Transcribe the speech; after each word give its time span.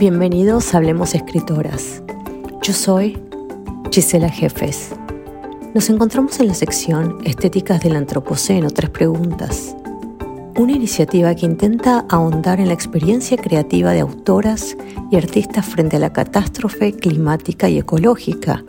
Bienvenidos 0.00 0.72
a 0.72 0.78
Hablemos 0.78 1.14
Escritoras. 1.14 2.02
Yo 2.62 2.72
soy 2.72 3.18
Gisela 3.92 4.30
Jefes. 4.30 4.92
Nos 5.74 5.90
encontramos 5.90 6.40
en 6.40 6.48
la 6.48 6.54
sección 6.54 7.18
Estéticas 7.22 7.82
del 7.82 7.96
Antropoceno, 7.96 8.70
tres 8.70 8.88
preguntas. 8.88 9.76
Una 10.56 10.72
iniciativa 10.72 11.34
que 11.34 11.44
intenta 11.44 12.06
ahondar 12.08 12.60
en 12.60 12.68
la 12.68 12.72
experiencia 12.72 13.36
creativa 13.36 13.92
de 13.92 14.00
autoras 14.00 14.74
y 15.10 15.16
artistas 15.16 15.66
frente 15.66 15.96
a 15.96 16.00
la 16.00 16.14
catástrofe 16.14 16.94
climática 16.94 17.68
y 17.68 17.76
ecológica 17.76 18.64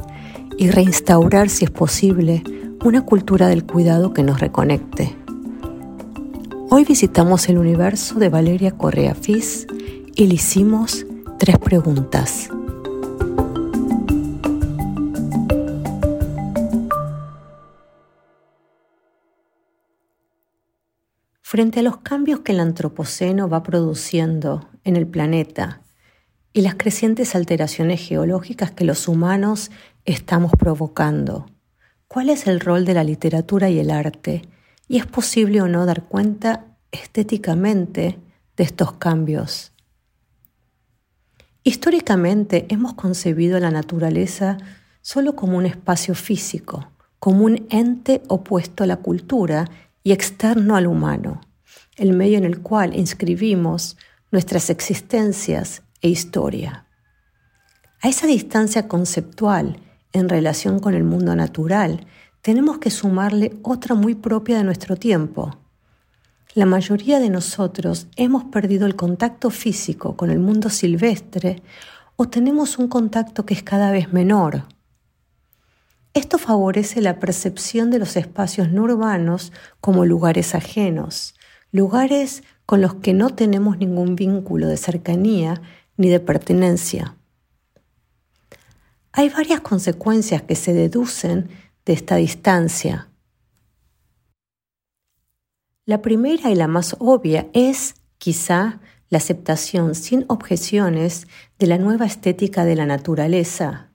y 0.57 0.69
reinstaurar, 0.69 1.47
si 1.47 1.63
es 1.63 1.71
posible, 1.71 2.43
una 2.83 3.05
cultura 3.05 3.47
del 3.47 3.65
cuidado 3.65 4.11
que 4.11 4.23
nos 4.23 4.41
reconecte. 4.41 5.15
Hoy 6.69 6.83
visitamos 6.83 7.47
el 7.47 7.57
universo 7.57 8.19
de 8.19 8.27
Valeria 8.27 8.71
Correa 8.71 9.15
Fis 9.15 9.65
y 10.13 10.27
le 10.27 10.33
hicimos 10.33 11.05
tres 11.41 11.57
preguntas. 11.57 12.49
Frente 21.41 21.79
a 21.79 21.81
los 21.81 21.97
cambios 21.97 22.41
que 22.41 22.51
el 22.51 22.59
Antropoceno 22.59 23.49
va 23.49 23.63
produciendo 23.63 24.69
en 24.83 24.95
el 24.95 25.07
planeta 25.07 25.81
y 26.53 26.61
las 26.61 26.75
crecientes 26.75 27.33
alteraciones 27.33 28.07
geológicas 28.07 28.69
que 28.69 28.85
los 28.85 29.07
humanos 29.07 29.71
estamos 30.05 30.51
provocando, 30.51 31.47
¿cuál 32.07 32.29
es 32.29 32.45
el 32.45 32.59
rol 32.59 32.85
de 32.85 32.93
la 32.93 33.03
literatura 33.03 33.71
y 33.71 33.79
el 33.79 33.89
arte? 33.89 34.43
¿Y 34.87 34.99
es 34.99 35.07
posible 35.07 35.63
o 35.63 35.67
no 35.67 35.87
dar 35.87 36.03
cuenta 36.03 36.67
estéticamente 36.91 38.19
de 38.55 38.63
estos 38.63 38.91
cambios? 38.91 39.70
Históricamente 41.63 42.65
hemos 42.69 42.95
concebido 42.95 43.59
la 43.59 43.69
naturaleza 43.69 44.57
solo 45.01 45.35
como 45.35 45.57
un 45.57 45.67
espacio 45.67 46.15
físico, 46.15 46.91
como 47.19 47.45
un 47.45 47.67
ente 47.69 48.23
opuesto 48.29 48.83
a 48.83 48.87
la 48.87 48.97
cultura 48.97 49.69
y 50.03 50.11
externo 50.11 50.75
al 50.75 50.87
humano, 50.87 51.41
el 51.97 52.13
medio 52.13 52.39
en 52.39 52.45
el 52.45 52.61
cual 52.61 52.95
inscribimos 52.97 53.95
nuestras 54.31 54.71
existencias 54.71 55.83
e 56.01 56.09
historia. 56.09 56.87
A 58.01 58.07
esa 58.07 58.25
distancia 58.25 58.87
conceptual 58.87 59.77
en 60.13 60.29
relación 60.29 60.79
con 60.79 60.95
el 60.95 61.03
mundo 61.03 61.35
natural, 61.35 62.07
tenemos 62.41 62.79
que 62.79 62.89
sumarle 62.89 63.59
otra 63.61 63.93
muy 63.93 64.15
propia 64.15 64.57
de 64.57 64.63
nuestro 64.63 64.95
tiempo, 64.95 65.60
la 66.53 66.65
mayoría 66.65 67.19
de 67.19 67.29
nosotros 67.29 68.07
hemos 68.15 68.43
perdido 68.45 68.85
el 68.85 68.95
contacto 68.95 69.49
físico 69.49 70.17
con 70.17 70.31
el 70.31 70.39
mundo 70.39 70.69
silvestre 70.69 71.61
o 72.17 72.27
tenemos 72.27 72.77
un 72.77 72.87
contacto 72.87 73.45
que 73.45 73.53
es 73.53 73.63
cada 73.63 73.91
vez 73.91 74.11
menor. 74.11 74.65
Esto 76.13 76.37
favorece 76.37 76.99
la 76.99 77.19
percepción 77.19 77.89
de 77.89 77.99
los 77.99 78.17
espacios 78.17 78.69
no 78.69 78.83
urbanos 78.83 79.53
como 79.79 80.05
lugares 80.05 80.53
ajenos, 80.53 81.35
lugares 81.71 82.43
con 82.65 82.81
los 82.81 82.95
que 82.95 83.13
no 83.13 83.29
tenemos 83.29 83.77
ningún 83.77 84.15
vínculo 84.15 84.67
de 84.67 84.75
cercanía 84.75 85.61
ni 85.95 86.09
de 86.09 86.19
pertenencia. 86.19 87.15
Hay 89.13 89.29
varias 89.29 89.61
consecuencias 89.61 90.41
que 90.41 90.55
se 90.55 90.73
deducen 90.73 91.49
de 91.85 91.93
esta 91.93 92.17
distancia. 92.17 93.10
La 95.85 96.03
primera 96.03 96.51
y 96.51 96.55
la 96.55 96.67
más 96.67 96.95
obvia 96.99 97.47
es, 97.53 97.95
quizá, 98.19 98.79
la 99.09 99.17
aceptación 99.17 99.95
sin 99.95 100.25
objeciones 100.27 101.27
de 101.57 101.65
la 101.65 101.79
nueva 101.79 102.05
estética 102.05 102.65
de 102.65 102.75
la 102.75 102.85
naturaleza. 102.85 103.89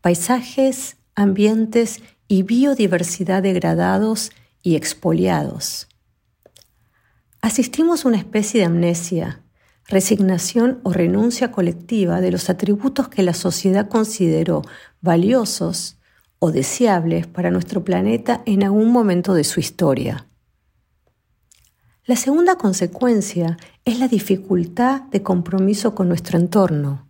Paisajes, 0.00 0.96
ambientes 1.14 2.02
y 2.26 2.42
biodiversidad 2.42 3.44
degradados 3.44 4.32
y 4.60 4.74
expoliados. 4.74 5.88
Asistimos 7.40 8.04
a 8.04 8.08
una 8.08 8.18
especie 8.18 8.60
de 8.60 8.66
amnesia, 8.66 9.40
resignación 9.86 10.80
o 10.82 10.92
renuncia 10.92 11.52
colectiva 11.52 12.20
de 12.20 12.32
los 12.32 12.50
atributos 12.50 13.08
que 13.08 13.22
la 13.22 13.34
sociedad 13.34 13.88
consideró 13.88 14.62
valiosos 15.00 15.98
o 16.40 16.50
deseables 16.50 17.28
para 17.28 17.52
nuestro 17.52 17.84
planeta 17.84 18.42
en 18.46 18.64
algún 18.64 18.90
momento 18.90 19.32
de 19.34 19.44
su 19.44 19.60
historia. 19.60 20.26
La 22.04 22.16
segunda 22.16 22.56
consecuencia 22.56 23.56
es 23.84 24.00
la 24.00 24.08
dificultad 24.08 25.02
de 25.02 25.22
compromiso 25.22 25.94
con 25.94 26.08
nuestro 26.08 26.36
entorno. 26.36 27.06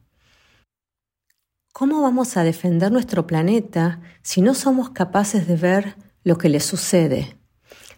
¿Cómo 1.72 2.02
vamos 2.02 2.36
a 2.36 2.44
defender 2.44 2.92
nuestro 2.92 3.26
planeta 3.26 4.02
si 4.20 4.42
no 4.42 4.52
somos 4.52 4.90
capaces 4.90 5.48
de 5.48 5.56
ver 5.56 5.96
lo 6.24 6.36
que 6.36 6.50
le 6.50 6.60
sucede? 6.60 7.38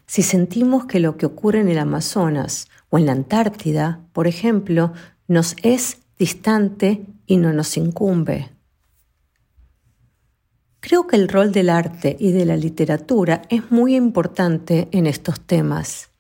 Si 0.07 0.23
sentimos 0.23 0.87
que 0.87 1.01
lo 1.01 1.17
que 1.17 1.27
ocurre 1.27 1.59
en 1.59 1.69
el 1.69 1.79
Amazonas 1.79 2.69
o 2.91 2.99
en 2.99 3.07
la 3.07 3.13
Antártida, 3.13 4.07
por 4.13 4.29
ejemplo, 4.29 4.93
nos 5.27 5.57
es 5.65 5.99
distante 6.17 7.07
y 7.27 7.39
no 7.39 7.53
nos 7.53 7.77
incumbe. 7.77 8.53
Creo 10.79 11.09
que 11.09 11.17
el 11.17 11.27
rol 11.27 11.51
del 11.51 11.71
arte 11.71 12.17
y 12.21 12.31
de 12.31 12.45
la 12.45 12.57
literatura 12.57 13.43
es 13.49 13.73
muy 13.73 13.97
importante 13.97 14.87
en 14.93 15.09
estos 15.09 15.41
temas. 15.41 16.14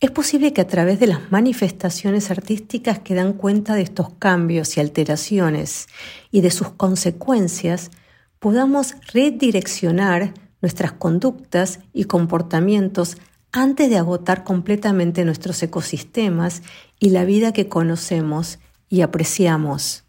Es 0.00 0.10
posible 0.10 0.54
que 0.54 0.62
a 0.62 0.66
través 0.66 0.98
de 0.98 1.06
las 1.06 1.30
manifestaciones 1.30 2.30
artísticas 2.30 3.00
que 3.00 3.14
dan 3.14 3.34
cuenta 3.34 3.74
de 3.74 3.82
estos 3.82 4.08
cambios 4.14 4.78
y 4.78 4.80
alteraciones 4.80 5.88
y 6.30 6.40
de 6.40 6.50
sus 6.50 6.70
consecuencias, 6.70 7.90
podamos 8.38 8.94
redireccionar 9.12 10.32
nuestras 10.62 10.92
conductas 10.92 11.80
y 11.92 12.04
comportamientos 12.04 13.18
antes 13.52 13.90
de 13.90 13.98
agotar 13.98 14.42
completamente 14.42 15.26
nuestros 15.26 15.62
ecosistemas 15.62 16.62
y 16.98 17.10
la 17.10 17.26
vida 17.26 17.52
que 17.52 17.68
conocemos 17.68 18.58
y 18.88 19.02
apreciamos. 19.02 20.04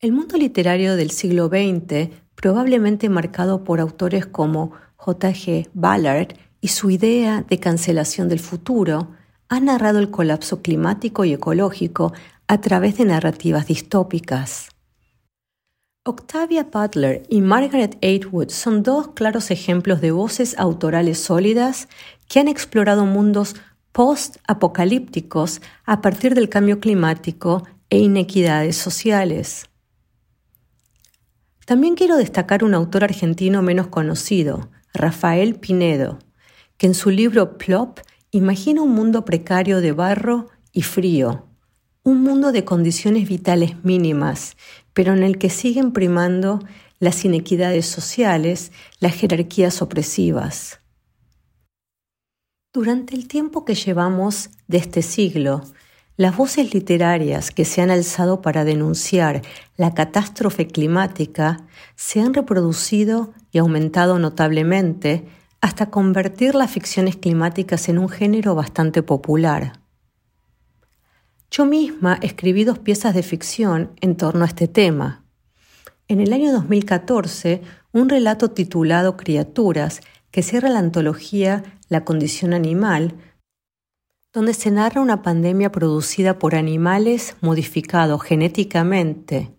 El 0.00 0.10
mundo 0.10 0.36
literario 0.36 0.96
del 0.96 1.12
siglo 1.12 1.46
XX, 1.46 2.08
probablemente 2.34 3.08
marcado 3.08 3.62
por 3.62 3.78
autores 3.78 4.26
como 4.26 4.72
J.G. 4.96 5.68
Ballard 5.72 6.34
y 6.62 6.68
su 6.68 6.90
idea 6.90 7.44
de 7.46 7.58
cancelación 7.58 8.28
del 8.28 8.38
futuro 8.38 9.10
ha 9.48 9.60
narrado 9.60 9.98
el 9.98 10.10
colapso 10.10 10.62
climático 10.62 11.26
y 11.26 11.34
ecológico 11.34 12.14
a 12.46 12.60
través 12.60 12.96
de 12.96 13.04
narrativas 13.04 13.66
distópicas. 13.66 14.68
Octavia 16.04 16.68
Butler 16.72 17.24
y 17.28 17.40
Margaret 17.40 17.98
Atwood 18.02 18.50
son 18.50 18.82
dos 18.82 19.08
claros 19.08 19.50
ejemplos 19.50 20.00
de 20.00 20.12
voces 20.12 20.56
autorales 20.56 21.18
sólidas 21.18 21.88
que 22.28 22.38
han 22.40 22.48
explorado 22.48 23.06
mundos 23.06 23.56
post-apocalípticos 23.90 25.60
a 25.84 26.00
partir 26.00 26.34
del 26.34 26.48
cambio 26.48 26.78
climático 26.78 27.66
e 27.90 27.98
inequidades 27.98 28.76
sociales. 28.76 29.68
También 31.66 31.96
quiero 31.96 32.16
destacar 32.16 32.62
un 32.62 32.74
autor 32.74 33.04
argentino 33.04 33.62
menos 33.62 33.88
conocido, 33.88 34.70
Rafael 34.94 35.56
Pinedo, 35.56 36.18
que 36.82 36.88
en 36.88 36.94
su 36.94 37.10
libro 37.10 37.58
Plop 37.58 38.00
imagina 38.32 38.82
un 38.82 38.90
mundo 38.90 39.24
precario 39.24 39.80
de 39.80 39.92
barro 39.92 40.48
y 40.72 40.82
frío, 40.82 41.46
un 42.02 42.24
mundo 42.24 42.50
de 42.50 42.64
condiciones 42.64 43.28
vitales 43.28 43.84
mínimas, 43.84 44.56
pero 44.92 45.12
en 45.12 45.22
el 45.22 45.38
que 45.38 45.48
siguen 45.48 45.92
primando 45.92 46.58
las 46.98 47.24
inequidades 47.24 47.86
sociales, 47.86 48.72
las 48.98 49.14
jerarquías 49.14 49.80
opresivas. 49.80 50.80
Durante 52.72 53.14
el 53.14 53.28
tiempo 53.28 53.64
que 53.64 53.76
llevamos 53.76 54.50
de 54.66 54.78
este 54.78 55.02
siglo, 55.02 55.62
las 56.16 56.36
voces 56.36 56.74
literarias 56.74 57.52
que 57.52 57.64
se 57.64 57.80
han 57.80 57.92
alzado 57.92 58.42
para 58.42 58.64
denunciar 58.64 59.42
la 59.76 59.94
catástrofe 59.94 60.66
climática 60.66 61.64
se 61.94 62.20
han 62.20 62.34
reproducido 62.34 63.32
y 63.52 63.58
aumentado 63.58 64.18
notablemente 64.18 65.28
hasta 65.62 65.90
convertir 65.90 66.56
las 66.56 66.70
ficciones 66.72 67.16
climáticas 67.16 67.88
en 67.88 67.98
un 67.98 68.08
género 68.08 68.56
bastante 68.56 69.02
popular. 69.02 69.80
Yo 71.52 71.66
misma 71.66 72.18
escribí 72.20 72.64
dos 72.64 72.80
piezas 72.80 73.14
de 73.14 73.22
ficción 73.22 73.92
en 74.00 74.16
torno 74.16 74.44
a 74.44 74.48
este 74.48 74.66
tema. 74.66 75.24
En 76.08 76.20
el 76.20 76.32
año 76.32 76.50
2014, 76.52 77.62
un 77.92 78.08
relato 78.08 78.50
titulado 78.50 79.16
Criaturas, 79.16 80.00
que 80.32 80.42
cierra 80.42 80.68
la 80.68 80.80
antología 80.80 81.62
La 81.88 82.04
condición 82.04 82.54
animal, 82.54 83.14
donde 84.32 84.54
se 84.54 84.70
narra 84.72 85.00
una 85.00 85.22
pandemia 85.22 85.70
producida 85.70 86.38
por 86.40 86.56
animales 86.56 87.36
modificados 87.40 88.20
genéticamente, 88.22 89.54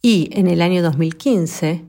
y 0.00 0.30
en 0.32 0.46
el 0.46 0.62
año 0.62 0.82
2015, 0.82 1.84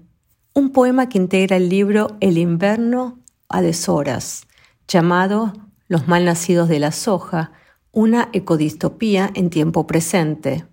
un 0.56 0.72
poema 0.72 1.08
que 1.08 1.20
integra 1.20 1.56
el 1.56 1.70
libro 1.70 2.18
El 2.20 2.38
invierno 2.38 3.19
a 3.50 3.62
deshoras, 3.62 4.48
llamado 4.88 5.54
Los 5.88 6.08
malnacidos 6.08 6.70
de 6.70 6.80
la 6.80 6.92
soja 6.92 7.52
una 7.92 8.30
ecodistopía 8.34 9.32
en 9.34 9.50
tiempo 9.50 9.88
presente, 9.88 10.66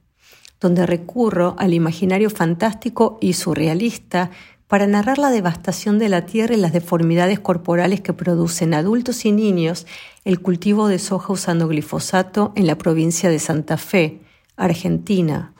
donde 0.60 0.86
recurro 0.86 1.56
al 1.58 1.74
imaginario 1.74 2.30
fantástico 2.30 3.18
y 3.20 3.32
surrealista 3.32 4.30
para 4.66 4.86
narrar 4.86 5.18
la 5.18 5.30
devastación 5.30 5.98
de 5.98 6.08
la 6.08 6.26
tierra 6.26 6.54
y 6.54 6.58
las 6.58 6.72
deformidades 6.72 7.38
corporales 7.38 8.00
que 8.00 8.12
producen 8.12 8.74
adultos 8.74 9.24
y 9.24 9.32
niños 9.32 9.86
el 10.24 10.40
cultivo 10.40 10.88
de 10.88 10.98
soja 10.98 11.32
usando 11.32 11.68
glifosato 11.68 12.52
en 12.56 12.66
la 12.66 12.76
provincia 12.76 13.30
de 13.30 13.38
Santa 13.38 13.76
Fe, 13.76 14.20
Argentina. 14.56 15.54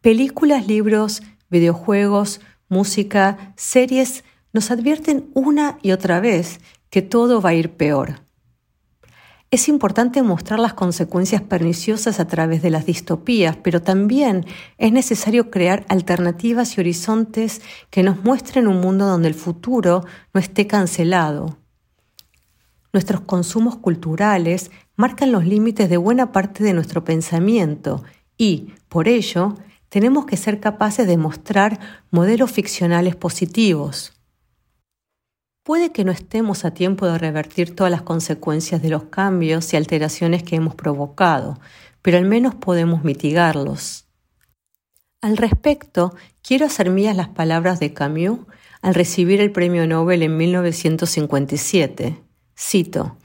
Películas, 0.00 0.66
libros, 0.66 1.22
videojuegos, 1.50 2.40
música, 2.68 3.52
series 3.56 4.24
nos 4.52 4.70
advierten 4.70 5.30
una 5.34 5.78
y 5.82 5.92
otra 5.92 6.20
vez 6.20 6.60
que 6.90 7.02
todo 7.02 7.40
va 7.40 7.50
a 7.50 7.54
ir 7.54 7.70
peor. 7.72 8.20
Es 9.52 9.68
importante 9.68 10.22
mostrar 10.22 10.60
las 10.60 10.74
consecuencias 10.74 11.42
perniciosas 11.42 12.20
a 12.20 12.28
través 12.28 12.62
de 12.62 12.70
las 12.70 12.86
distopías, 12.86 13.56
pero 13.56 13.82
también 13.82 14.46
es 14.78 14.92
necesario 14.92 15.50
crear 15.50 15.84
alternativas 15.88 16.76
y 16.76 16.80
horizontes 16.80 17.60
que 17.90 18.04
nos 18.04 18.22
muestren 18.22 18.68
un 18.68 18.80
mundo 18.80 19.06
donde 19.06 19.26
el 19.26 19.34
futuro 19.34 20.04
no 20.32 20.40
esté 20.40 20.68
cancelado. 20.68 21.58
Nuestros 22.92 23.22
consumos 23.22 23.76
culturales 23.76 24.70
marcan 24.94 25.32
los 25.32 25.44
límites 25.44 25.90
de 25.90 25.96
buena 25.96 26.30
parte 26.30 26.62
de 26.62 26.72
nuestro 26.72 27.02
pensamiento 27.02 28.04
y, 28.38 28.74
por 28.88 29.08
ello, 29.08 29.56
tenemos 29.88 30.26
que 30.26 30.36
ser 30.36 30.60
capaces 30.60 31.08
de 31.08 31.16
mostrar 31.16 31.80
modelos 32.12 32.52
ficcionales 32.52 33.16
positivos. 33.16 34.19
Puede 35.62 35.92
que 35.92 36.04
no 36.04 36.12
estemos 36.12 36.64
a 36.64 36.72
tiempo 36.72 37.06
de 37.06 37.18
revertir 37.18 37.76
todas 37.76 37.90
las 37.90 38.00
consecuencias 38.00 38.80
de 38.80 38.88
los 38.88 39.04
cambios 39.04 39.72
y 39.72 39.76
alteraciones 39.76 40.42
que 40.42 40.56
hemos 40.56 40.74
provocado, 40.74 41.60
pero 42.00 42.16
al 42.16 42.24
menos 42.24 42.54
podemos 42.54 43.04
mitigarlos. 43.04 44.06
Al 45.20 45.36
respecto, 45.36 46.14
quiero 46.42 46.64
hacer 46.64 46.88
mías 46.88 47.14
las 47.14 47.28
palabras 47.28 47.78
de 47.78 47.92
Camus 47.92 48.40
al 48.80 48.94
recibir 48.94 49.42
el 49.42 49.52
Premio 49.52 49.86
Nobel 49.86 50.22
en 50.22 50.38
1957. 50.38 52.22
Cito, 52.58 53.18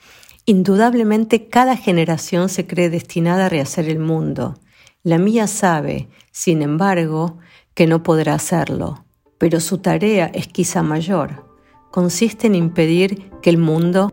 Indudablemente 0.46 1.48
cada 1.48 1.78
generación 1.78 2.50
se 2.50 2.68
cree 2.68 2.90
destinada 2.90 3.46
a 3.46 3.50
rehacer 3.50 3.88
el 3.90 4.00
mundo. 4.00 4.60
La 5.04 5.18
mía 5.18 5.48
sabe, 5.48 6.10
sin 6.32 6.62
embargo, 6.62 7.40
que 7.74 7.88
no 7.88 8.04
podrá 8.04 8.36
hacerlo, 8.36 9.06
pero 9.38 9.62
su 9.62 9.78
tarea 9.78 10.30
es 10.34 10.48
quizá 10.48 10.84
mayor 10.84 11.45
consiste 11.96 12.48
en 12.48 12.56
impedir 12.56 13.32
que 13.42 13.50
el 13.50 13.58
mundo 13.58 14.12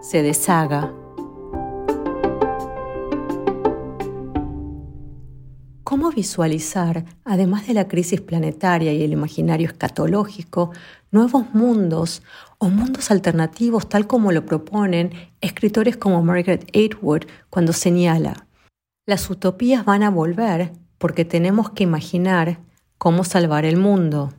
se 0.00 0.22
deshaga. 0.22 0.94
¿Cómo 5.82 6.12
visualizar, 6.12 7.04
además 7.24 7.66
de 7.66 7.74
la 7.74 7.88
crisis 7.88 8.20
planetaria 8.20 8.92
y 8.92 9.02
el 9.02 9.12
imaginario 9.12 9.66
escatológico, 9.66 10.70
nuevos 11.10 11.52
mundos 11.52 12.22
o 12.58 12.68
mundos 12.68 13.10
alternativos 13.10 13.88
tal 13.88 14.06
como 14.06 14.30
lo 14.30 14.46
proponen 14.46 15.10
escritores 15.40 15.96
como 15.96 16.22
Margaret 16.22 16.70
Atwood 16.72 17.22
cuando 17.50 17.72
señala, 17.72 18.46
las 19.06 19.28
utopías 19.28 19.84
van 19.84 20.04
a 20.04 20.10
volver 20.10 20.70
porque 20.98 21.24
tenemos 21.24 21.70
que 21.70 21.82
imaginar 21.82 22.60
cómo 22.96 23.24
salvar 23.24 23.64
el 23.64 23.76
mundo? 23.76 24.32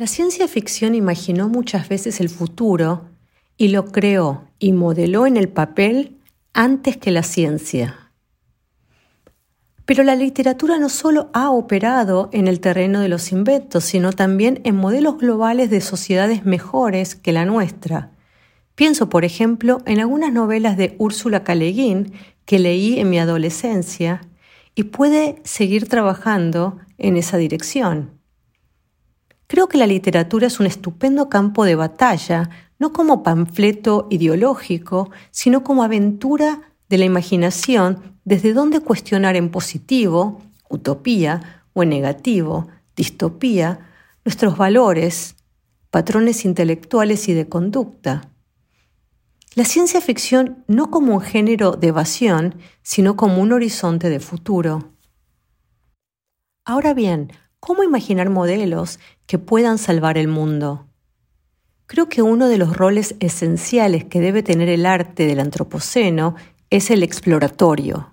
La 0.00 0.06
ciencia 0.06 0.46
ficción 0.46 0.94
imaginó 0.94 1.48
muchas 1.48 1.88
veces 1.88 2.20
el 2.20 2.28
futuro 2.28 3.08
y 3.56 3.66
lo 3.66 3.86
creó 3.86 4.44
y 4.60 4.72
modeló 4.72 5.26
en 5.26 5.36
el 5.36 5.48
papel 5.48 6.18
antes 6.52 6.96
que 6.96 7.10
la 7.10 7.24
ciencia. 7.24 8.12
Pero 9.86 10.04
la 10.04 10.14
literatura 10.14 10.78
no 10.78 10.88
solo 10.88 11.30
ha 11.32 11.50
operado 11.50 12.30
en 12.32 12.46
el 12.46 12.60
terreno 12.60 13.00
de 13.00 13.08
los 13.08 13.32
inventos, 13.32 13.82
sino 13.82 14.12
también 14.12 14.60
en 14.62 14.76
modelos 14.76 15.18
globales 15.18 15.68
de 15.68 15.80
sociedades 15.80 16.44
mejores 16.44 17.16
que 17.16 17.32
la 17.32 17.44
nuestra. 17.44 18.12
Pienso, 18.76 19.08
por 19.08 19.24
ejemplo, 19.24 19.82
en 19.84 19.98
algunas 19.98 20.32
novelas 20.32 20.76
de 20.76 20.94
Úrsula 20.98 21.42
K. 21.42 21.54
que 22.44 22.58
leí 22.60 23.00
en 23.00 23.10
mi 23.10 23.18
adolescencia 23.18 24.20
y 24.76 24.84
puede 24.84 25.40
seguir 25.42 25.88
trabajando 25.88 26.78
en 26.98 27.16
esa 27.16 27.36
dirección. 27.36 28.17
Creo 29.48 29.66
que 29.66 29.78
la 29.78 29.86
literatura 29.86 30.46
es 30.46 30.60
un 30.60 30.66
estupendo 30.66 31.30
campo 31.30 31.64
de 31.64 31.74
batalla, 31.74 32.50
no 32.78 32.92
como 32.92 33.22
panfleto 33.22 34.06
ideológico, 34.10 35.10
sino 35.30 35.64
como 35.64 35.82
aventura 35.82 36.74
de 36.90 36.98
la 36.98 37.06
imaginación 37.06 38.18
desde 38.26 38.52
donde 38.52 38.80
cuestionar 38.80 39.36
en 39.36 39.50
positivo, 39.50 40.42
utopía, 40.68 41.64
o 41.72 41.82
en 41.82 41.88
negativo, 41.88 42.68
distopía, 42.94 43.88
nuestros 44.24 44.58
valores, 44.58 45.34
patrones 45.90 46.44
intelectuales 46.44 47.26
y 47.28 47.32
de 47.32 47.48
conducta. 47.48 48.30
La 49.54 49.64
ciencia 49.64 50.02
ficción 50.02 50.62
no 50.66 50.90
como 50.90 51.14
un 51.14 51.20
género 51.22 51.72
de 51.72 51.88
evasión, 51.88 52.56
sino 52.82 53.16
como 53.16 53.40
un 53.40 53.52
horizonte 53.52 54.10
de 54.10 54.20
futuro. 54.20 54.92
Ahora 56.66 56.92
bien, 56.92 57.32
¿Cómo 57.60 57.82
imaginar 57.82 58.30
modelos 58.30 59.00
que 59.28 59.38
puedan 59.38 59.76
salvar 59.76 60.16
el 60.16 60.26
mundo? 60.26 60.86
Creo 61.86 62.08
que 62.08 62.22
uno 62.22 62.48
de 62.48 62.56
los 62.56 62.74
roles 62.76 63.14
esenciales 63.20 64.04
que 64.04 64.20
debe 64.20 64.42
tener 64.42 64.70
el 64.70 64.86
arte 64.86 65.26
del 65.26 65.38
antropoceno 65.38 66.34
es 66.70 66.90
el 66.90 67.02
exploratorio. 67.02 68.10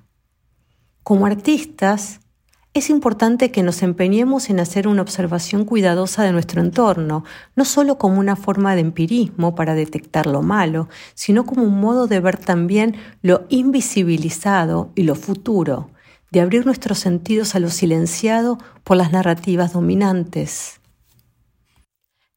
Como 1.04 1.26
artistas, 1.26 2.20
es 2.74 2.90
importante 2.90 3.50
que 3.50 3.64
nos 3.64 3.82
empeñemos 3.82 4.50
en 4.50 4.60
hacer 4.60 4.90
una 4.90 5.02
observación 5.02 5.64
cuidadosa 5.64 6.24
de 6.24 6.34
nuestro 6.34 6.60
entorno, 6.60 7.24
no 7.56 7.64
solo 7.64 7.98
como 7.98 8.20
una 8.20 8.36
forma 8.36 8.76
de 8.76 8.82
empirismo 8.82 9.56
para 9.56 9.74
detectar 9.74 10.28
lo 10.28 10.42
malo, 10.42 10.90
sino 11.14 11.46
como 11.46 11.64
un 11.64 11.80
modo 11.80 12.08
de 12.08 12.20
ver 12.20 12.38
también 12.38 12.98
lo 13.22 13.46
invisibilizado 13.48 14.92
y 14.96 15.04
lo 15.04 15.16
futuro, 15.16 15.90
de 16.32 16.42
abrir 16.42 16.66
nuestros 16.66 17.00
sentidos 17.00 17.56
a 17.56 17.62
lo 17.62 17.70
silenciado 17.70 18.58
por 18.84 18.98
las 18.98 19.14
narrativas 19.14 19.72
dominantes. 19.72 20.82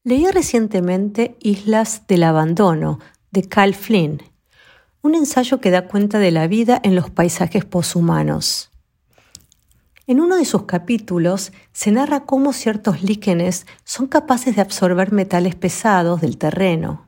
Leí 0.09 0.25
recientemente 0.31 1.37
Islas 1.39 2.07
del 2.07 2.23
Abandono, 2.23 2.97
de 3.29 3.43
Cal 3.43 3.75
Flynn, 3.75 4.23
un 5.03 5.13
ensayo 5.13 5.61
que 5.61 5.69
da 5.69 5.87
cuenta 5.87 6.17
de 6.17 6.31
la 6.31 6.47
vida 6.47 6.81
en 6.83 6.95
los 6.95 7.11
paisajes 7.11 7.63
poshumanos. 7.63 8.71
En 10.07 10.19
uno 10.19 10.37
de 10.37 10.45
sus 10.45 10.63
capítulos 10.63 11.51
se 11.73 11.91
narra 11.91 12.21
cómo 12.21 12.53
ciertos 12.53 13.03
líquenes 13.03 13.67
son 13.83 14.07
capaces 14.07 14.55
de 14.55 14.63
absorber 14.63 15.11
metales 15.11 15.53
pesados 15.53 16.21
del 16.21 16.39
terreno. 16.39 17.07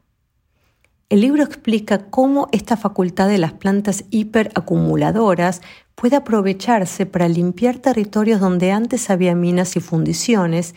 El 1.09 1.21
libro 1.21 1.43
explica 1.43 2.05
cómo 2.11 2.49
esta 2.51 2.77
facultad 2.77 3.27
de 3.29 3.39
las 3.39 3.53
plantas 3.53 4.05
hiperacumuladoras 4.11 5.61
puede 5.95 6.17
aprovecharse 6.17 7.07
para 7.07 7.27
limpiar 7.27 7.79
territorios 7.79 8.39
donde 8.39 8.71
antes 8.71 9.09
había 9.09 9.33
minas 9.33 9.75
y 9.75 9.79
fundiciones, 9.79 10.75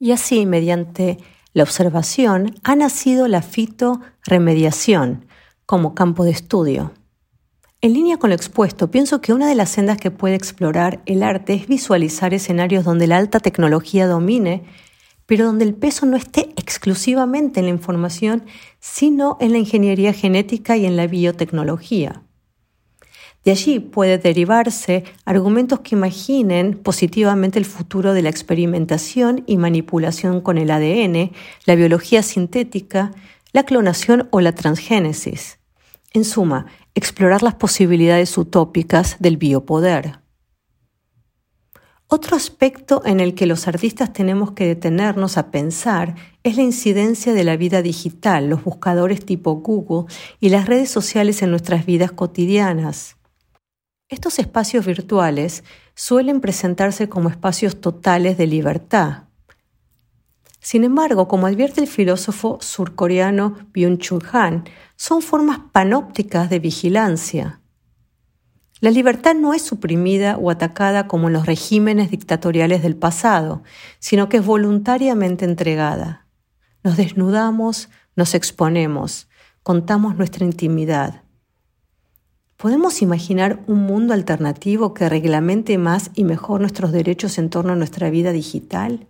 y 0.00 0.10
así, 0.10 0.46
mediante 0.46 1.18
la 1.52 1.62
observación, 1.62 2.56
ha 2.64 2.74
nacido 2.74 3.28
la 3.28 3.42
fitoremediación 3.42 5.26
como 5.66 5.94
campo 5.94 6.24
de 6.24 6.32
estudio. 6.32 6.92
En 7.80 7.92
línea 7.92 8.16
con 8.16 8.30
lo 8.30 8.36
expuesto, 8.36 8.90
pienso 8.90 9.20
que 9.20 9.32
una 9.32 9.48
de 9.48 9.54
las 9.54 9.70
sendas 9.70 9.98
que 9.98 10.10
puede 10.10 10.34
explorar 10.34 11.00
el 11.06 11.22
arte 11.22 11.54
es 11.54 11.68
visualizar 11.68 12.34
escenarios 12.34 12.84
donde 12.84 13.06
la 13.06 13.18
alta 13.18 13.38
tecnología 13.38 14.08
domine 14.08 14.64
pero 15.30 15.46
donde 15.46 15.64
el 15.64 15.74
peso 15.74 16.06
no 16.06 16.16
esté 16.16 16.52
exclusivamente 16.56 17.60
en 17.60 17.66
la 17.66 17.70
información, 17.70 18.42
sino 18.80 19.36
en 19.38 19.52
la 19.52 19.58
ingeniería 19.58 20.12
genética 20.12 20.76
y 20.76 20.86
en 20.86 20.96
la 20.96 21.06
biotecnología. 21.06 22.24
De 23.44 23.52
allí 23.52 23.80
puede 23.80 24.18
derivarse 24.18 25.04
argumentos 25.24 25.80
que 25.80 25.94
imaginen 25.94 26.76
positivamente 26.76 27.58
el 27.58 27.64
futuro 27.64 28.12
de 28.12 28.22
la 28.22 28.28
experimentación 28.28 29.44
y 29.46 29.56
manipulación 29.56 30.42
con 30.42 30.58
el 30.58 30.70
ADN, 30.70 31.32
la 31.64 31.74
biología 31.74 32.22
sintética, 32.22 33.12
la 33.52 33.62
clonación 33.62 34.28
o 34.30 34.40
la 34.42 34.54
transgénesis. 34.54 35.58
En 36.12 36.24
suma, 36.24 36.66
explorar 36.94 37.42
las 37.42 37.54
posibilidades 37.54 38.36
utópicas 38.36 39.16
del 39.20 39.38
biopoder. 39.38 40.20
Otro 42.08 42.36
aspecto 42.36 43.02
en 43.06 43.20
el 43.20 43.34
que 43.34 43.46
los 43.46 43.68
artistas 43.68 44.12
tenemos 44.12 44.50
que 44.50 44.66
detenernos 44.66 45.38
a 45.38 45.52
pensar 45.52 46.16
es 46.42 46.56
la 46.56 46.62
incidencia 46.62 47.32
de 47.32 47.44
la 47.44 47.56
vida 47.56 47.82
digital, 47.82 48.50
los 48.50 48.64
buscadores 48.64 49.24
tipo 49.24 49.54
Google 49.54 50.12
y 50.40 50.48
las 50.48 50.66
redes 50.66 50.90
sociales 50.90 51.40
en 51.42 51.50
nuestras 51.50 51.86
vidas 51.86 52.10
cotidianas. 52.10 53.19
Estos 54.10 54.40
espacios 54.40 54.84
virtuales 54.84 55.62
suelen 55.94 56.40
presentarse 56.40 57.08
como 57.08 57.28
espacios 57.28 57.80
totales 57.80 58.36
de 58.36 58.48
libertad. 58.48 59.28
Sin 60.58 60.82
embargo, 60.82 61.28
como 61.28 61.46
advierte 61.46 61.80
el 61.80 61.86
filósofo 61.86 62.58
surcoreano 62.60 63.56
Byung-Chul 63.72 64.26
Han, 64.32 64.64
son 64.96 65.22
formas 65.22 65.60
panópticas 65.70 66.50
de 66.50 66.58
vigilancia. 66.58 67.60
La 68.80 68.90
libertad 68.90 69.36
no 69.36 69.54
es 69.54 69.62
suprimida 69.62 70.36
o 70.38 70.50
atacada 70.50 71.06
como 71.06 71.28
en 71.28 71.34
los 71.34 71.46
regímenes 71.46 72.10
dictatoriales 72.10 72.82
del 72.82 72.96
pasado, 72.96 73.62
sino 74.00 74.28
que 74.28 74.38
es 74.38 74.44
voluntariamente 74.44 75.44
entregada. 75.44 76.26
Nos 76.82 76.96
desnudamos, 76.96 77.90
nos 78.16 78.34
exponemos, 78.34 79.28
contamos 79.62 80.16
nuestra 80.16 80.44
intimidad. 80.44 81.22
¿Podemos 82.60 83.00
imaginar 83.00 83.58
un 83.68 83.86
mundo 83.86 84.12
alternativo 84.12 84.92
que 84.92 85.08
reglamente 85.08 85.78
más 85.78 86.10
y 86.14 86.24
mejor 86.24 86.60
nuestros 86.60 86.92
derechos 86.92 87.38
en 87.38 87.48
torno 87.48 87.72
a 87.72 87.76
nuestra 87.76 88.10
vida 88.10 88.32
digital? 88.32 89.06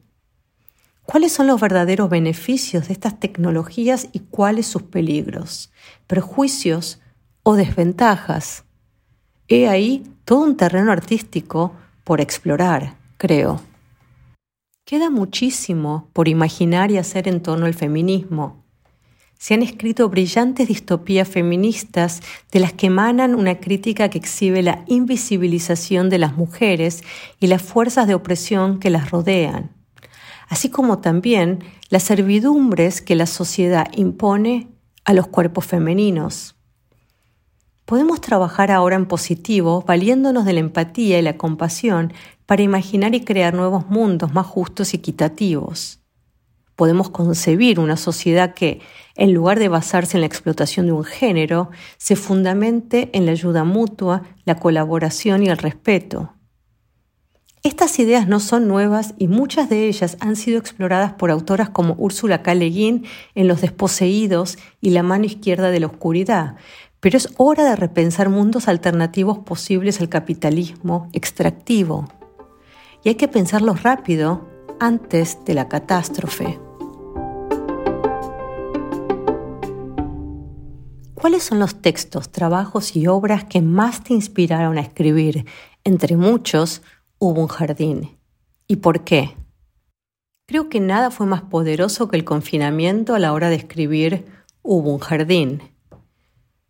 ¿Cuáles 1.03 1.33
son 1.33 1.49
los 1.49 1.61
verdaderos 1.61 2.09
beneficios 2.09 2.87
de 2.87 2.93
estas 2.93 3.19
tecnologías 3.19 4.09
y 4.13 4.21
cuáles 4.21 4.69
sus 4.69 4.85
peligros, 4.85 5.73
perjuicios 6.07 7.01
o 7.43 7.57
desventajas? 7.57 8.63
He 9.49 9.67
ahí 9.67 10.05
todo 10.25 10.45
un 10.45 10.57
terreno 10.57 10.93
artístico 10.93 11.73
por 12.05 12.21
explorar, 12.21 12.95
creo. 13.17 13.61
Queda 14.85 15.11
muchísimo 15.11 16.09
por 16.13 16.29
imaginar 16.29 16.93
y 16.93 16.99
hacer 16.99 17.27
en 17.27 17.43
torno 17.43 17.67
al 17.67 17.75
feminismo. 17.75 18.60
Se 19.41 19.55
han 19.55 19.63
escrito 19.63 20.09
brillantes 20.09 20.69
distopías 20.69 21.27
feministas 21.27 22.21
de 22.53 22.61
las 22.61 22.73
que 22.73 22.87
emanan 22.87 23.35
una 23.35 23.59
crítica 23.59 24.09
que 24.09 24.19
exhibe 24.19 24.63
la 24.63 24.85
invisibilización 24.87 26.11
de 26.11 26.19
las 26.19 26.37
mujeres 26.37 27.03
y 27.41 27.49
las 27.49 27.63
fuerzas 27.63 28.07
de 28.07 28.15
opresión 28.15 28.79
que 28.79 28.91
las 28.91 29.11
rodean 29.11 29.81
así 30.51 30.69
como 30.69 30.99
también 30.99 31.61
las 31.89 32.03
servidumbres 32.03 33.01
que 33.01 33.15
la 33.15 33.27
sociedad 33.27 33.87
impone 33.97 34.69
a 35.05 35.15
los 35.15 35.29
cuerpos 35.29 35.65
femeninos. 35.65 36.57
Podemos 37.87 38.21
trabajar 38.21 38.71
ahora 38.71 38.97
en 38.97 39.07
positivo, 39.07 39.83
valiéndonos 39.87 40.45
de 40.45 40.53
la 40.53 40.61
empatía 40.61 41.19
y 41.19 41.23
la 41.23 41.39
compasión 41.39 42.13
para 42.47 42.63
imaginar 42.63 43.15
y 43.15 43.25
crear 43.25 43.55
nuevos 43.55 43.89
mundos 43.89 44.35
más 44.35 44.47
justos 44.47 44.93
y 44.93 44.97
equitativos. 44.97 46.01
Podemos 46.75 47.11
concebir 47.11 47.79
una 47.79 47.97
sociedad 47.97 48.53
que, 48.53 48.81
en 49.21 49.35
lugar 49.35 49.59
de 49.59 49.69
basarse 49.69 50.17
en 50.17 50.23
la 50.23 50.27
explotación 50.27 50.87
de 50.87 50.93
un 50.93 51.05
género, 51.05 51.69
se 51.99 52.17
fundamente 52.17 53.11
en 53.13 53.27
la 53.27 53.33
ayuda 53.33 53.65
mutua, 53.65 54.23
la 54.47 54.59
colaboración 54.59 55.43
y 55.43 55.49
el 55.49 55.59
respeto. 55.59 56.33
Estas 57.63 57.99
ideas 57.99 58.27
no 58.27 58.41
son 58.41 58.67
nuevas 58.67 59.13
y 59.19 59.29
muchas 59.29 59.69
de 59.69 59.89
ellas 59.89 60.17
han 60.21 60.37
sido 60.37 60.59
exploradas 60.59 61.13
por 61.13 61.31
autoras 61.31 61.69
como 61.69 61.97
Úrsula 61.99 62.43
K. 62.43 62.55
Le 62.55 62.71
Guin 62.71 63.05
en 63.35 63.47
Los 63.47 63.61
desposeídos 63.61 64.57
y 64.81 64.89
La 64.89 65.03
mano 65.03 65.27
izquierda 65.27 65.71
de 65.71 65.81
la 65.81 65.89
oscuridad, 65.89 66.57
pero 67.01 67.19
es 67.19 67.29
hora 67.37 67.65
de 67.65 67.77
repensar 67.77 68.31
mundos 68.31 68.69
alternativos 68.69 69.41
posibles 69.41 70.01
al 70.01 70.09
capitalismo 70.09 71.11
extractivo. 71.13 72.09
Y 73.05 73.11
hay 73.11 73.17
que 73.17 73.29
pensarlos 73.29 73.83
rápido 73.83 74.49
antes 74.81 75.37
de 75.45 75.53
la 75.53 75.69
catástrofe. 75.69 76.59
¿Cuáles 81.21 81.43
son 81.43 81.59
los 81.59 81.83
textos, 81.83 82.33
trabajos 82.33 82.97
y 82.97 83.07
obras 83.07 83.45
que 83.45 83.61
más 83.61 84.03
te 84.03 84.15
inspiraron 84.15 84.79
a 84.79 84.81
escribir? 84.81 85.45
Entre 85.85 86.17
muchos, 86.17 86.81
hubo 87.19 87.43
un 87.43 87.49
jardín. 87.49 88.17
¿Y 88.67 88.77
por 88.77 89.05
qué? 89.05 89.37
Creo 90.47 90.71
que 90.71 90.81
nada 90.81 91.11
fue 91.11 91.27
más 91.27 91.43
poderoso 91.43 92.09
que 92.09 92.17
el 92.17 92.25
confinamiento 92.25 93.15
a 93.15 93.19
la 93.19 93.35
hora 93.35 93.51
de 93.51 93.57
escribir 93.57 94.25
Hubo 94.63 94.95
un 94.95 94.99
jardín. 94.99 95.63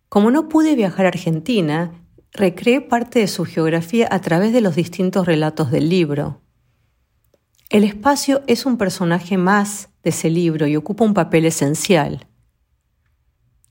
Como 0.09 0.33
no 0.33 0.49
pude 0.49 0.75
viajar 0.75 1.07
a 1.07 1.11
Argentina, 1.11 1.93
recreé 2.33 2.81
parte 2.81 3.21
de 3.21 3.29
su 3.29 3.45
geografía 3.45 4.09
a 4.11 4.21
través 4.21 4.53
de 4.53 4.63
los 4.63 4.75
distintos 4.75 5.27
relatos 5.27 5.71
del 5.71 5.89
libro. 5.89 6.41
El 7.69 7.85
espacio 7.85 8.43
es 8.49 8.67
un 8.67 8.79
personaje 8.79 9.37
más 9.37 9.91
de 10.03 10.11
ese 10.11 10.29
libro 10.29 10.67
y 10.67 10.75
ocupa 10.75 11.05
un 11.05 11.15
papel 11.15 11.47
esencial. 11.47 12.27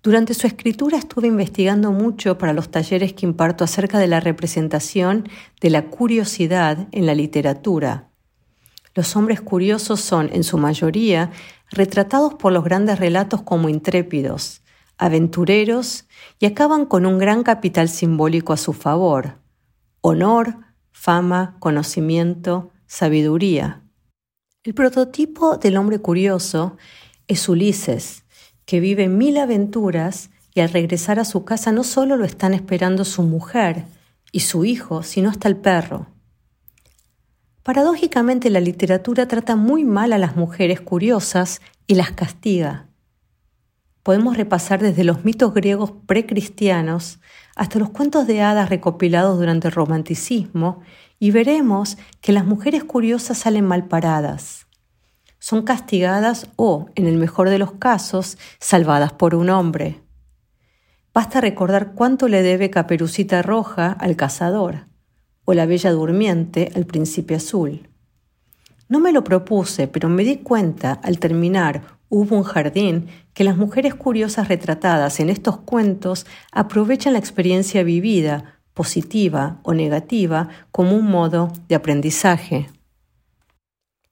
Durante 0.01 0.33
su 0.33 0.47
escritura 0.47 0.97
estuve 0.97 1.27
investigando 1.27 1.91
mucho 1.91 2.37
para 2.37 2.53
los 2.53 2.71
talleres 2.71 3.11
que 3.13 3.25
imparto 3.25 3.65
acerca 3.65 3.99
de 3.99 4.07
la 4.07 4.21
representación 4.21 5.27
de 5.59 5.69
la 5.69 5.87
curiosidad 5.87 6.87
en 6.93 7.05
la 7.05 7.15
literatura. 7.15 8.09
Los 8.95 9.17
hombres 9.17 9.41
curiosos 9.41 9.99
son, 9.99 10.29
en 10.31 10.45
su 10.45 10.57
mayoría, 10.57 11.31
retratados 11.69 12.35
por 12.35 12.53
los 12.53 12.63
grandes 12.63 12.97
relatos 12.97 13.41
como 13.41 13.67
intrépidos, 13.67 14.61
aventureros 14.97 16.05
y 16.39 16.45
acaban 16.45 16.85
con 16.85 17.05
un 17.05 17.17
gran 17.17 17.43
capital 17.43 17.89
simbólico 17.89 18.53
a 18.53 18.57
su 18.57 18.71
favor, 18.71 19.39
honor, 19.99 20.59
fama, 20.91 21.57
conocimiento, 21.59 22.71
sabiduría. 22.87 23.83
El 24.63 24.73
prototipo 24.73 25.57
del 25.57 25.75
hombre 25.75 25.99
curioso 25.99 26.77
es 27.27 27.47
Ulises, 27.47 28.23
que 28.69 28.79
vive 28.79 29.07
mil 29.07 29.39
aventuras 29.39 30.29
y 30.53 30.59
al 30.59 30.69
regresar 30.69 31.17
a 31.17 31.25
su 31.25 31.43
casa 31.43 31.71
no 31.71 31.83
solo 31.83 32.17
lo 32.17 32.23
están 32.23 32.53
esperando 32.53 33.03
su 33.03 33.23
mujer 33.23 33.85
y 34.31 34.41
su 34.41 34.63
hijo, 34.63 35.01
sino 35.01 35.31
hasta 35.31 35.47
el 35.47 35.57
perro. 35.57 36.05
Paradójicamente 37.63 38.51
la 38.51 38.59
literatura 38.59 39.27
trata 39.27 39.55
muy 39.55 39.85
mal 39.85 40.13
a 40.13 40.19
las 40.19 40.35
mujeres 40.35 40.81
curiosas 40.81 41.61
y 41.87 41.95
las 41.95 42.11
castiga. 42.11 42.85
Podemos 44.03 44.37
repasar 44.37 44.79
desde 44.83 45.03
los 45.03 45.25
mitos 45.25 45.51
griegos 45.55 45.91
precristianos 46.05 47.19
hasta 47.55 47.79
los 47.79 47.89
cuentos 47.89 48.27
de 48.27 48.43
hadas 48.43 48.69
recopilados 48.69 49.39
durante 49.39 49.69
el 49.69 49.73
romanticismo 49.73 50.81
y 51.17 51.31
veremos 51.31 51.97
que 52.21 52.33
las 52.33 52.45
mujeres 52.45 52.83
curiosas 52.83 53.39
salen 53.39 53.65
mal 53.65 53.87
paradas 53.87 54.68
son 55.39 55.63
castigadas 55.63 56.47
o, 56.55 56.87
en 56.95 57.07
el 57.07 57.17
mejor 57.17 57.49
de 57.49 57.57
los 57.57 57.71
casos, 57.73 58.37
salvadas 58.59 59.13
por 59.13 59.35
un 59.35 59.49
hombre. 59.49 60.01
Basta 61.13 61.41
recordar 61.41 61.93
cuánto 61.93 62.27
le 62.27 62.43
debe 62.43 62.69
Caperucita 62.69 63.41
Roja 63.41 63.91
al 63.91 64.15
cazador, 64.15 64.87
o 65.45 65.53
la 65.53 65.65
Bella 65.65 65.91
Durmiente 65.91 66.71
al 66.75 66.85
Príncipe 66.85 67.35
Azul. 67.35 67.89
No 68.87 68.99
me 68.99 69.11
lo 69.11 69.23
propuse, 69.23 69.87
pero 69.87 70.09
me 70.09 70.23
di 70.23 70.37
cuenta 70.37 70.93
al 70.93 71.19
terminar 71.19 71.99
Hubo 72.11 72.35
un 72.35 72.43
jardín 72.43 73.07
que 73.35 73.43
las 73.43 73.55
mujeres 73.55 73.93
curiosas 73.93 74.47
retratadas 74.47 75.19
en 75.19 75.29
estos 75.29 75.59
cuentos 75.59 76.25
aprovechan 76.51 77.13
la 77.13 77.19
experiencia 77.19 77.83
vivida, 77.83 78.59
positiva 78.73 79.59
o 79.61 79.75
negativa, 79.75 80.49
como 80.71 80.95
un 80.95 81.05
modo 81.05 81.53
de 81.67 81.75
aprendizaje. 81.75 82.67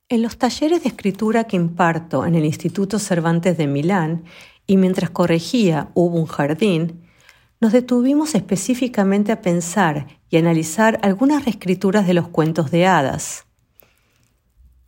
En 0.09 0.21
los 0.21 0.37
talleres 0.37 0.83
de 0.83 0.87
escritura 0.87 1.43
que 1.43 1.57
imparto 1.57 2.25
en 2.25 2.35
el 2.35 2.45
Instituto 2.45 2.97
Cervantes 2.97 3.57
de 3.57 3.67
Milán 3.67 4.23
y 4.65 4.77
mientras 4.77 5.09
corregía 5.09 5.89
Hubo 5.95 6.17
un 6.17 6.27
jardín, 6.27 7.01
nos 7.59 7.73
detuvimos 7.73 8.33
específicamente 8.33 9.33
a 9.33 9.41
pensar 9.41 10.07
y 10.29 10.37
analizar 10.37 10.97
algunas 11.03 11.43
reescrituras 11.43 12.07
de 12.07 12.13
los 12.13 12.29
cuentos 12.29 12.71
de 12.71 12.85
hadas. 12.85 13.47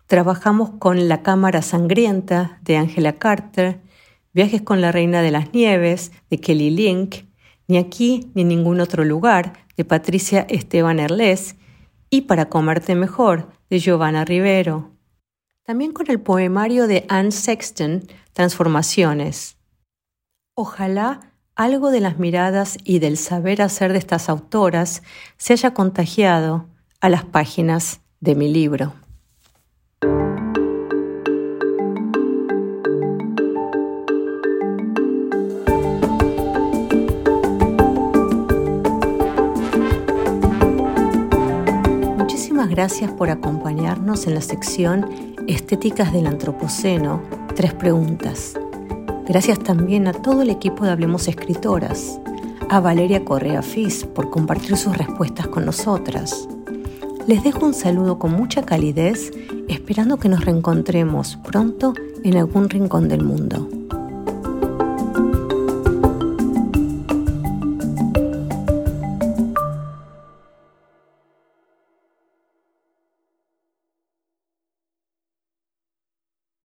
Trabajamos 0.07 0.69
con 0.79 1.09
La 1.09 1.21
Cámara 1.21 1.63
Sangrienta 1.63 2.57
de 2.61 2.77
Angela 2.77 3.17
Carter, 3.17 3.81
Viajes 4.33 4.61
con 4.61 4.79
la 4.79 4.93
Reina 4.93 5.21
de 5.21 5.31
las 5.31 5.51
Nieves 5.51 6.13
de 6.29 6.39
Kelly 6.39 6.69
Link, 6.69 7.25
Ni 7.67 7.77
aquí 7.77 8.31
ni 8.35 8.43
en 8.43 8.47
ningún 8.47 8.79
otro 8.79 9.03
lugar 9.03 9.65
de 9.75 9.83
Patricia 9.83 10.47
Esteban 10.47 10.97
Erles 10.97 11.57
y 12.09 12.21
Para 12.21 12.47
comerte 12.47 12.95
mejor 12.95 13.49
de 13.69 13.79
Giovanna 13.79 14.23
Rivero 14.23 14.97
también 15.69 15.91
con 15.91 16.09
el 16.09 16.19
poemario 16.19 16.87
de 16.87 17.05
Anne 17.09 17.29
Sexton, 17.29 18.07
Transformaciones. 18.33 19.55
Ojalá 20.55 21.31
algo 21.53 21.91
de 21.91 21.99
las 21.99 22.17
miradas 22.17 22.79
y 22.83 22.97
del 22.97 23.17
saber 23.17 23.61
hacer 23.61 23.91
de 23.91 23.99
estas 23.99 24.29
autoras 24.29 25.03
se 25.37 25.53
haya 25.53 25.75
contagiado 25.75 26.65
a 27.01 27.09
las 27.09 27.23
páginas 27.23 28.01
de 28.19 28.33
mi 28.33 28.51
libro. 28.51 28.95
Gracias 42.79 43.11
por 43.11 43.29
acompañarnos 43.29 44.25
en 44.25 44.35
la 44.35 44.39
sección 44.41 45.35
Estéticas 45.49 46.13
del 46.13 46.27
Antropoceno, 46.27 47.23
tres 47.55 47.73
preguntas. 47.73 48.53
Gracias 49.27 49.57
también 49.57 50.07
a 50.07 50.13
todo 50.13 50.43
el 50.43 50.51
equipo 50.51 50.85
de 50.85 50.91
Hablemos 50.91 51.27
Escritoras, 51.27 52.19
a 52.69 52.79
Valeria 52.79 53.25
Correa 53.25 53.63
Fis 53.63 54.05
por 54.05 54.29
compartir 54.29 54.77
sus 54.77 54.95
respuestas 54.95 55.47
con 55.47 55.65
nosotras. 55.65 56.47
Les 57.25 57.43
dejo 57.43 57.65
un 57.65 57.73
saludo 57.73 58.19
con 58.19 58.31
mucha 58.33 58.61
calidez, 58.61 59.31
esperando 59.67 60.17
que 60.17 60.29
nos 60.29 60.45
reencontremos 60.45 61.37
pronto 61.37 61.95
en 62.23 62.37
algún 62.37 62.69
rincón 62.69 63.09
del 63.09 63.23
mundo. 63.23 63.78